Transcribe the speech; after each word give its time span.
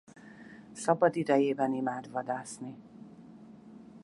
Szabadidejében 0.73 1.73
imád 1.73 2.07
vadászni. 2.11 2.75